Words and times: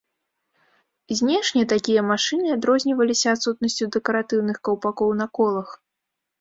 Знешне 1.19 1.61
такія 1.73 2.01
машыны 2.11 2.47
адрозніваліся 2.57 3.27
адсутнасцю 3.37 3.85
дэкаратыўных 3.99 4.57
каўпакоў 4.69 5.17
на 5.25 5.33
колах. 5.41 5.69